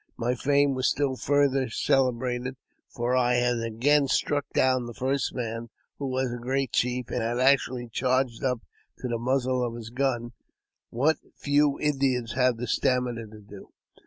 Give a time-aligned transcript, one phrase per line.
[0.17, 2.55] My fame was still farther celebrated,
[2.89, 7.21] for I had again struck down the first man, who was a great chief, and
[7.21, 8.61] had actually charged up
[8.97, 10.31] to the muzzle of his gun,
[10.89, 13.69] what few Indians have the stamina to do.